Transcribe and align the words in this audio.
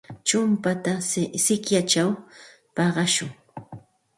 Chumpata 0.27 0.91
sikyachaw 1.43 2.09
paqashun. 2.75 3.29